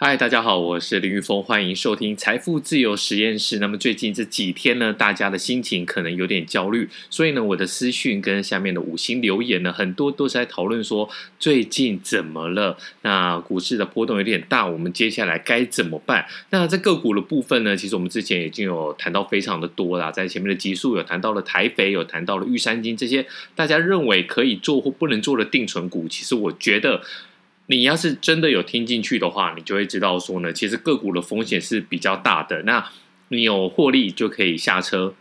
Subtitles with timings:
[0.00, 3.58] 嗨，大家好，我是林裕丰，欢迎收听财富自由实验室。
[3.58, 12.78] 那么最近这几天呢，大家的心情可能有点焦虑，所以呢，我的私讯跟下面的五星留言呢，很多都是在讨论说最近怎么了？
[13.02, 16.26] 那股市的波动有点大，我们接下来该怎么办？
[16.50, 23.26] 那在个股的部分呢，其实我们之前已经有谈到非常的多啦，在前面的集数有谈到了台肥，有谈到了玉山金这些
[23.56, 27.02] 大家认为可以做或不能做的定存股，其实我觉得。
[27.70, 32.62] 你要是真的有听进去的话，你就会知道说呢，其实个股的风险是比较大的。
[32.62, 32.90] 那
[33.28, 35.14] 你有获利就可以下车。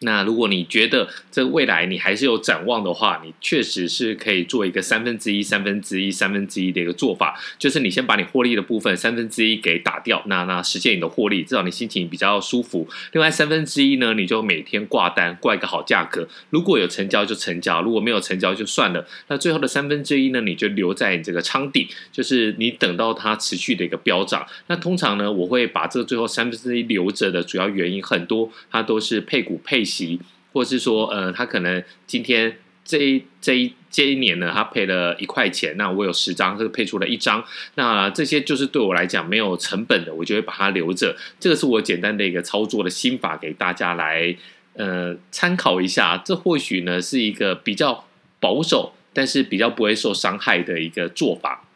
[0.00, 12.88] 那如果你觉得这未来你还是有展望的话，你确实是可以做一个三分之一、三分之一、三分之一的一个做法，就是你先把你获利的部分三分之一给打掉，那那实现你的获利，至少你心情比较舒服。
[13.10, 19.04] 另外三分之一呢，你就每天挂单挂一个好价格，如果有成交就成交，如果没有成交就算了。
[19.26, 24.46] 那最后的三分之一呢，你就留在你这个仓底，就是你等到它持续的一个飙涨。
[24.68, 29.87] 那通常呢，我会把这个最后三分之一留着的主要原因很多，它都是配股配。
[29.88, 30.20] 息，
[30.52, 37.42] 或是说，呃，他可能今天这一这一这一年呢，他配了一块钱，那我有十张，这个配出了一张，
[37.76, 41.16] 那这些就是对我来讲没有成本的，我就会把它留着。
[41.40, 44.36] 这个是我简单的一个操作的心法，给大家来
[44.74, 46.16] 呃参考一下。
[46.24, 48.04] 这或许呢是一个比较
[48.40, 51.67] 保守，但是比较不会受伤害的一个做法。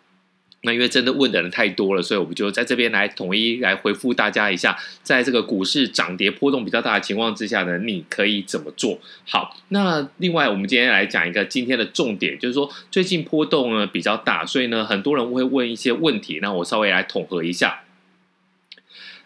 [0.62, 8.98] 那因为真的问的人太多了，所以我们就在这边来统一来回复大家一下，在这个股市涨跌波动比较大的情况之下呢，你可以怎么做？
[9.26, 17.81] 好，那另外我们今天来讲一个今天的重点，就是说最近波动呢比较大，所以呢很多人会问一些问题，那我稍微来统合一下。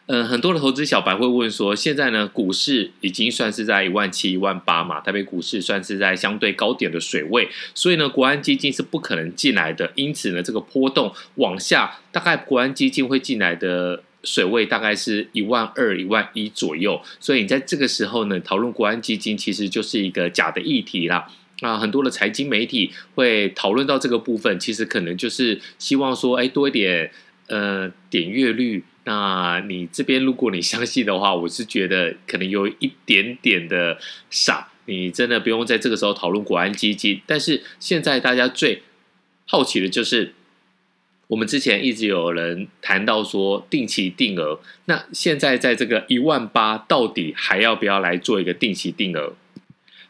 [0.09, 9.91] 嗯，很多的投资小白会问说，现在呢，股市已经算是在一万七、一万八嘛，台北股市算是在相对高点的水位，所以呢，国安基金是不可能进来的。
[9.97, 17.03] 因此呢，这个波动往下，大概国安基金会进来的水位大概是一万二、一万一左右。
[17.19, 21.27] 所以你在这个时候呢，讨论国安基金其实就是一个假的议题啦。
[21.63, 27.11] 啊，很多的财经媒体会讨论到这个部分，其实可能就是希望说，哎，多一点
[27.49, 28.85] 呃点阅率。
[29.07, 33.99] 那你这边如果你相信的话，我是觉得可能有一点点的
[34.31, 34.69] 傻。
[34.87, 37.21] 你真的不用在这个时候讨论国安基金。
[37.25, 38.83] 但是现在大家最
[39.47, 40.35] 好奇的就是，
[41.29, 49.35] 我们之前一直有人谈到说定期定额，那现在在这个一万八，到底还要不要来做一个定期定额？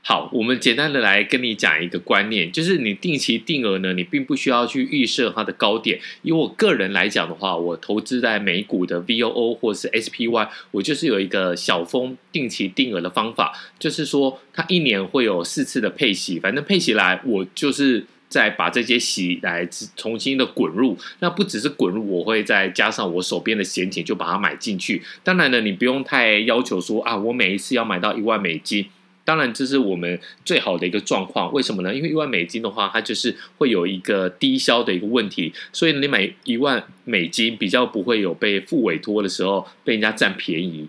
[0.09, 5.99] 好，我们简单的来跟你讲一个观念，就是你定期定额呢，你并不需要去预设它的高点。
[6.23, 20.97] 以我个人来讲的话，我投资在美股的 VOO 或是 SPY，我就是有一个小风定期定额的方法，就是说它一年会有四次的配息，反正配息来，我就是再把这些息来重新的滚入。
[21.19, 25.03] 那不只是滚入，我会再加上我手边的闲钱就把它买进去。
[25.25, 28.87] 当然呢，你不用太要求说啊，我每一次要买到一万美金。
[29.27, 31.53] 当然，这是我们最好的一个状况。
[31.53, 31.93] 为什么呢？
[31.93, 40.89] 因为一万美金的话，它就是会有一个低消的一个问题，所以你买一万美金比较不会有被复委托的时候被人家占便宜。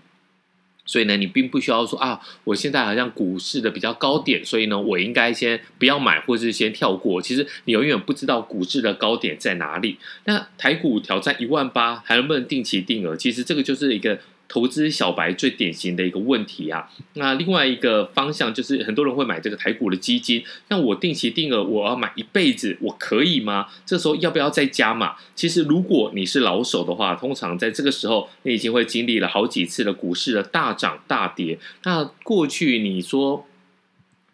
[0.86, 7.20] 所以呢，你并不需要说啊，我现在好像股市的比较高点，所以呢，我应该先不要买，或是先跳过。
[7.20, 9.98] 其实你永远不知道股市的高点在哪里。
[10.26, 13.16] 那台股挑战一万八，还能不能定期定额？
[13.16, 14.20] 其实这个就是一个。
[14.48, 23.66] 投资小白最典型的一个问题啊，那另外一个方向就是很多人会买这个台股的基金，那我定期定额我要买一辈子，我可以吗？
[23.84, 25.16] 这时候要不要再加码？
[25.34, 33.44] 其实如果你是老手的话，通常在这个时候你已经会经历了好几次的股市的大涨大跌，那过去你说。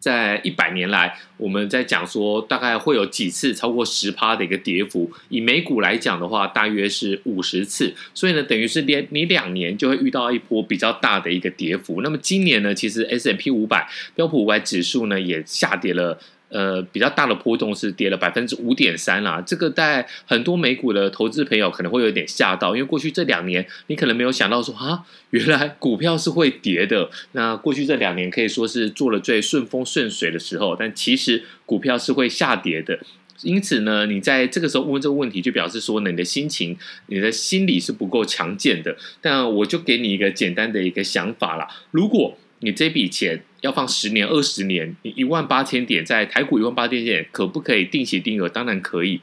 [0.05, 5.11] 在一百年来，我们在讲说大概会有几次超过十趴的一个跌幅。
[5.31, 7.95] 以美股来讲的话，大约是五十次。
[8.13, 12.03] 所以呢，等于是连你两年就会遇到一波比较大的一个跌幅。
[12.03, 16.21] 那么今年呢，其实 S M P 五百标普五百指数呢也下跌了。
[16.55, 27.11] 呃，比较大的波动是跌了百分之五点三啦，这个在很多美股的投资朋友可能会有点吓到，因为过去这两年你可能没有想到说啊，原来股票是会跌的。
[27.33, 33.01] 那过去这两年可以说是做了最顺风顺水的时候，但其实股票是会下跌的。
[33.43, 38.97] 因此呢，你在这个时候问这个问题，就表示说呢，你的心情、你的心理是不够强健的。
[39.21, 48.49] 但我就给你一个简单的一个想法啦，如果你这笔钱要放十年、二十年，你一万八千点在台股一万八千点，可不可以定期定额？
[48.49, 49.21] 当然可以。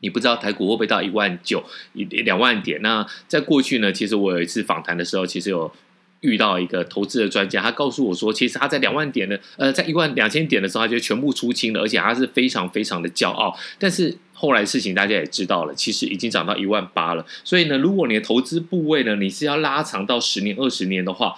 [0.00, 2.80] 你不知道台股会不会到一万九、一两万点？
[2.82, 3.90] 那在过去呢？
[3.90, 5.72] 其实我有一次访谈的时候，其实有
[6.20, 13.58] 遇到一个投资的专家，他告诉我说，其实他在两万点的，呃，在一万两千点的时候，他就全部出清了，而且他是非常非常的骄傲。
[13.78, 17.26] 但是后来事情大家也知道了，其实已经涨到一万八了。
[17.42, 21.34] 所以呢，如果你的投资部位呢，你是要拉长到十年、二十年的话，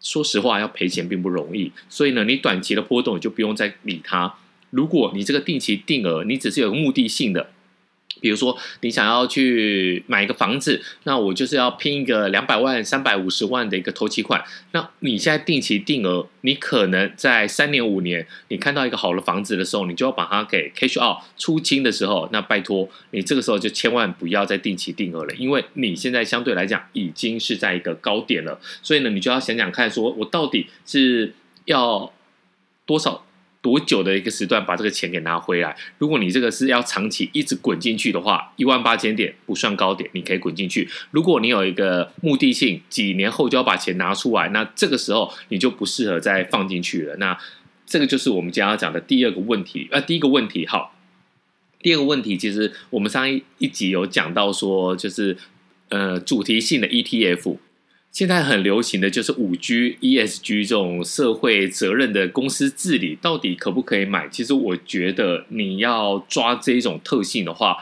[0.00, 1.70] 说实话，要赔钱并不容易。
[1.88, 4.34] 所以呢，你短期的波动就不用再理它。
[4.70, 7.50] 如果你这个定期定额，你只是有目的性的。
[8.20, 14.44] 比如说，你想要去买一个房子，那我就是要拼一个两百万、三百五十万的一个头期款。
[14.72, 28.60] 那你现在定期定额，你可能在三年、五年，你看到一个好的房子的时候，你就要把它给 cash out 出清的时候，那拜托你这个时候就千万不要再定期定额了，因为你现在相对来讲已经是在一个高点了。
[28.82, 31.32] 所以呢，你就要想想看，说我到底是
[31.64, 32.12] 要
[32.84, 33.24] 多少？
[33.62, 35.76] 多久的一个时段把这个钱给拿回来？
[35.98, 40.88] 如果你这个是要长期一直滚进去的话，一万八千点不算高点，你可以滚进去。
[41.10, 47.16] 如果你有一个目的性，几年后就要把钱拿出来，那这个时候你就不适合再放进去了。
[47.16, 47.38] 那
[47.84, 49.88] 这个就是我们将要讲的第二个问题。
[49.90, 50.96] 呃，第一个问题，好，
[51.80, 55.36] 第二个问题，其实我们上一一集有讲到说，就是
[55.90, 57.58] 呃主题性的 ETF。
[58.12, 64.28] 现在很流行的就是五 G、ESG 这种社会责任的公司治理，到底可不可以买？
[64.28, 67.76] 其实我觉得你要抓这一种特性的话，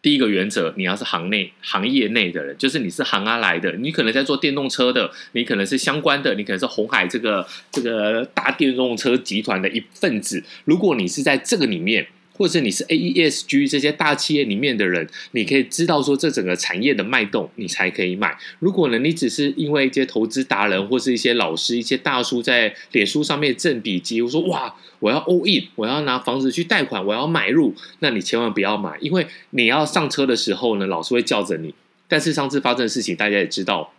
[0.00, 10.44] 第一个原则，你要是行内行业内的人，就是你是行阿来的，你可能在做电动车的，你可能是相关的，你可能是红海这个这个大电动车集团的一份子。
[10.64, 12.06] 如果你是在这个里面。
[12.36, 18.36] 或者你是 AESG 这些大企业里面的人，你可以知道说这整个产业的脉动，你才可以买。
[18.58, 31.74] 如果呢，你只是因为一些投资达人或是一些老师、一些大叔在脸书上面赠笔记，我说哇，我要 all in，我要拿房子去贷款，我要买入，那你千万不要买，因为你要上车的时候呢，老师会叫着你。
[32.06, 33.92] 但是上次发生的事情，大家也知道，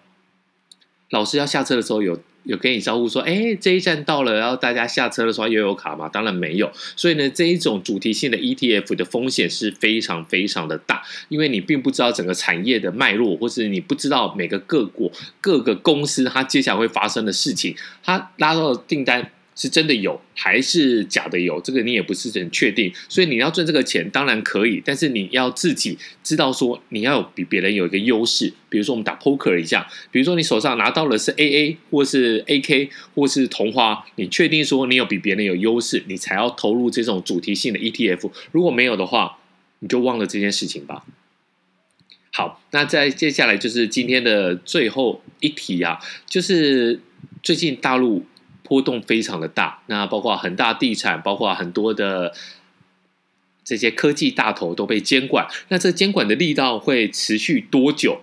[1.10, 2.20] 老师要下车的时候有。
[2.46, 6.08] 有跟你招呼说，哎，这一站到了，然后大家下车的时候又有卡吗？
[6.08, 6.72] 当然没有。
[6.96, 15.12] 所以呢，这一种主题性的 ETF 的风险是非常非常的大，因为你并不知道整个产业的脉络，或是你不知道每个各国
[15.42, 19.32] 各个公司它接下来会发生的事情，它拉到的订单。
[19.56, 21.62] 是真的有还是假的有？
[21.62, 28.54] 这个你也不是很确定，所以你要赚这个钱当然可以，但是你要自己知道说你要有比别人有一个优势。
[28.68, 38.30] 比如说我们打 poker 一下，比如说你手上拿到的是 AA 或是 AK 或是同花，你确定说你有比别人有优势，你才要投入这种主题性的 ETF。
[38.52, 39.38] 如果没有的话，
[39.80, 41.06] 你就忘了这件事情吧。
[42.32, 47.00] 好，那再接下来就是今天的最后一题啊，就是
[47.42, 48.26] 最近大陆。
[48.66, 52.34] 波动非常的大，那包括恒大地产，包括很多的
[53.64, 55.48] 这些科技大头都被监管。
[55.70, 58.22] 那这监管的力道会持续多久？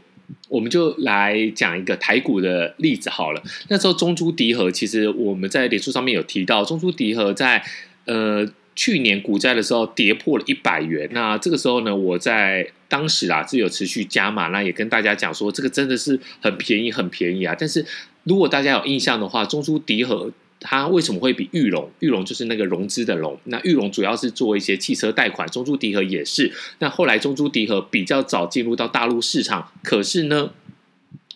[0.49, 3.43] 我们就来讲一个台股的例子好了。
[3.69, 7.63] 那时候中珠迪和，其实我们在脸书上面有提到，中珠迪和在
[8.07, 11.09] 呃去年股灾的时候跌破了一百元。
[11.13, 17.55] 那这个时候呢，我在当时啊是有持续加码，那也跟大家讲说，这个真的是很便宜，很便宜啊。
[17.59, 17.85] 但是
[18.25, 20.31] 如果大家有印象的话，中珠迪和
[20.61, 21.91] 它为什么会比玉龙？
[21.99, 23.37] 玉龙就是那个融资的龙。
[23.45, 26.53] 那玉龙主要是做一些汽车贷款，中珠迪和也是。
[26.79, 30.51] 那后来中珠迪和比较早进入到大陆市场，可是呢，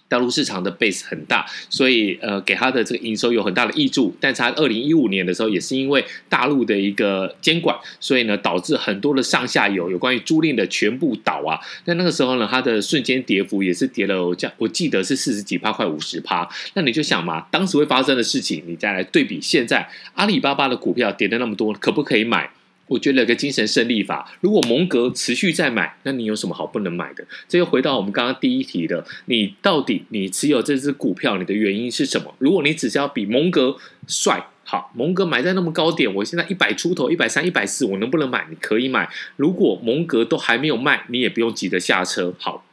[0.08, 4.14] 大陆市场的 base 很大，所以呃，给他的这个营收有很大的挹注。
[4.20, 11.58] 但是他二零一五年的时候，也是因为大陆的一个监管，所以呢，导致很多的上下游有关于租赁的全部倒啊。
[11.86, 16.48] 那那个时候呢，它的瞬间跌幅也是跌了，我我记得是四十几趴，快五十趴。
[16.74, 22.50] 那你就想嘛，当时会发生的事情，你再来对比现在阿里巴巴的股票跌的那么多，可不可以买？
[22.88, 27.26] 我觉得有个精神胜利法，如果蒙格持续在买，那你有什么好不能买的？
[27.48, 32.34] 这又回到我们刚刚第一题的，你到底你持有这只股票，你的原因是什么？
[32.38, 33.76] 如果你只是要比蒙格
[34.06, 38.46] 帅，好，蒙格买在那么高点，我现在一百出头，一百三、一百四，我能不能买？
[38.50, 39.08] 你可以买。
[39.36, 42.34] 如果蒙格都还没有卖，你也不用急着下车。
[42.38, 42.64] 好。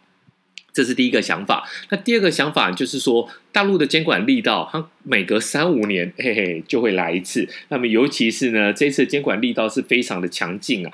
[0.74, 1.70] 这是第一个想法。
[1.90, 7.48] 那第二个想法就是说，大陆的监管力道，它每隔三五年，嘿嘿，就会来一次。
[7.70, 10.92] 那么，尤其是呢，这次监管力道是非常的强劲啊。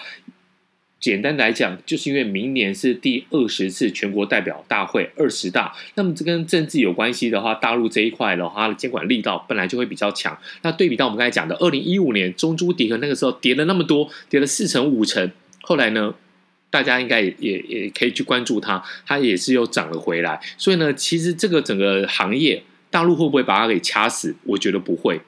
[1.00, 10.38] 简单来讲，就是因为明年是第二十次全国代表大会二十大，那么这跟政治有关系的话，大陆这一块的话，它的监管力道本来就会比较强。
[10.62, 15.32] 那对比到我们刚才讲的，二零一五年中租迪和那个时候跌了那么多，跌了四成五成，
[15.62, 16.16] 后来呢？
[16.72, 20.40] 大家应该也也也可以去关注它，它也是又涨了回来。
[20.58, 24.36] 所以呢，其实这个整个行业，大陆会不会把它给掐死？
[24.44, 25.22] 我觉得不会。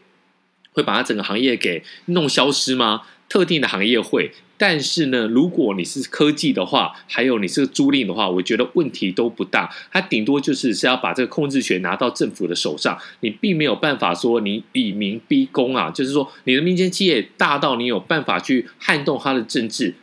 [0.73, 3.01] 会把它整个行业给弄消失吗？
[3.27, 4.31] 特定的行业会。
[4.57, 9.69] 但是呢，如果你是科技的话，还有你是租赁的话，我觉得问题都不大。
[9.91, 19.95] 它顶多就是是要把这个控制权拿到政府的手上，你并没有办法说你以民逼公啊，就是说你的民间企业大到你有办法去撼动它的政治，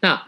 [0.00, 0.26] 那。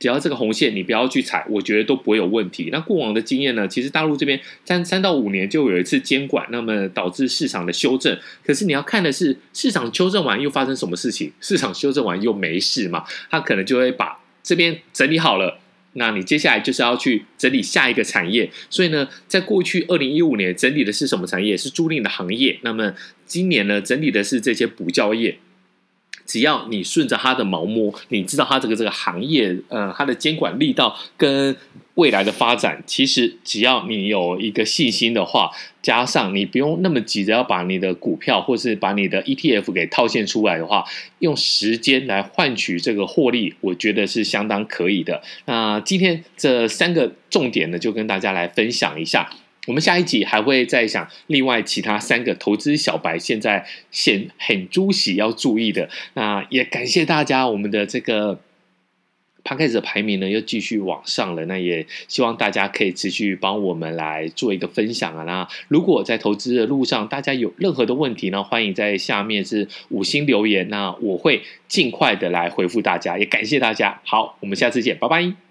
[0.00, 2.70] 只要这个红线你不要去踩，我觉得都不会有问题。
[2.72, 3.68] 那过往的经验呢？
[3.68, 8.18] 其实大陆这边三三到五年就有一次监管，那么导致市场的修正。
[8.42, 11.30] 可是你要看的是市场修正完又发生什么事情？
[11.38, 13.04] 市场修正完又没事嘛？
[13.28, 15.58] 他可能就会把这边整理好了，
[15.92, 18.50] 那你接下来就是要去整理下一个产业。
[18.70, 21.54] 所以呢，在过去二零一五年整理的是什么产业？
[21.54, 22.58] 是租赁的行业。
[22.62, 22.94] 那么
[23.26, 25.36] 今年呢，整理的是这些补教业。
[26.26, 31.56] 只要你顺着它的毛摸，你知道它这个这个行业，呃，它的监管力道跟
[31.94, 35.50] 未来的发展，其实只要你有一个信心的话，
[35.82, 40.84] 加上你不用那么急着要把你的股票或是把你的 ETF 给套现出来的话，
[41.18, 45.20] 用时间来换取这个获利，我觉得是相当可以的。
[45.46, 49.30] 那今天这三个重点呢，就跟大家来分享一下。
[49.66, 55.88] 我们下一集还会再讲另外其他三个投资小白现在显很猪喜要注意的。
[56.14, 58.40] 那也感谢大家，我们的这个
[59.44, 61.44] Podcast 的排名呢又继续往上了。
[61.44, 65.24] 那也希望大家可以持续帮我们来做一个分享啊。
[65.24, 73.18] 那如果在投资的路上大家有任何的问题呢，欢迎在下面是五星留言，那我会尽快的来回复大家。
[73.18, 75.49] 也感谢大家，好，我们下次见，拜拜。